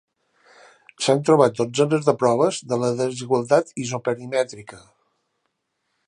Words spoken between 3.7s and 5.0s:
isoperimètrica.